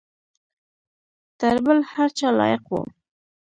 تر 1.39 1.55
بل 1.65 1.79
هر 1.93 2.09
چا 2.19 2.27
لایق 2.39 2.63
وو. 2.71 2.81